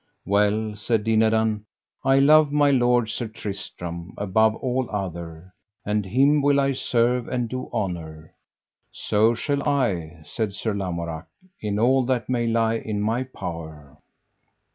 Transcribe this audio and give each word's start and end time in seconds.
Well, 0.25 0.75
said 0.77 1.03
Dinadan, 1.03 1.65
I 2.03 2.17
love 2.17 2.51
my 2.51 2.71
lord 2.71 3.07
Sir 3.11 3.27
Tristram, 3.27 4.15
above 4.17 4.55
all 4.55 4.89
other, 4.89 5.53
and 5.85 6.07
him 6.07 6.41
will 6.41 6.59
I 6.59 6.71
serve 6.73 7.27
and 7.27 7.47
do 7.47 7.69
honour. 7.71 8.31
So 8.91 9.35
shall 9.35 9.61
I, 9.69 10.23
said 10.25 10.53
Sir 10.53 10.73
Lamorak, 10.73 11.27
in 11.61 11.77
all 11.77 12.03
that 12.07 12.29
may 12.31 12.47
lie 12.47 12.77
in 12.77 12.99
my 12.99 13.25
power. 13.25 13.95